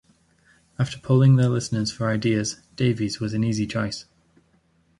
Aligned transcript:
After 0.79 0.97
polling 0.97 1.35
their 1.35 1.49
listeners 1.49 1.91
for 1.91 2.09
ideas, 2.09 2.59
Davis 2.75 3.19
was 3.19 3.35
an 3.35 3.43
easy 3.43 3.67
choice. 3.67 4.05